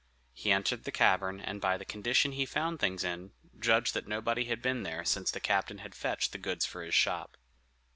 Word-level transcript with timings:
He 0.33 0.51
entered 0.51 0.83
the 0.85 0.91
cavern 0.91 1.39
and 1.39 1.61
by 1.61 1.77
the 1.77 1.85
condition 1.85 2.31
he 2.31 2.47
found 2.47 2.79
things 2.79 3.03
in, 3.03 3.33
judged 3.59 3.93
that 3.93 4.07
nobody 4.07 4.45
had 4.45 4.59
been 4.59 4.81
there 4.81 5.05
since 5.05 5.29
the 5.29 5.39
captain 5.39 5.77
had 5.77 5.93
fetched 5.93 6.31
the 6.31 6.39
goods 6.39 6.65
for 6.65 6.81
his 6.81 6.95
shop. 6.95 7.37